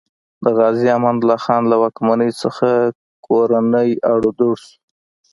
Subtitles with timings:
[0.43, 2.49] د غازي امان الله خان له واکمنۍ نه
[3.25, 4.73] کورنی اړو دوړ شو.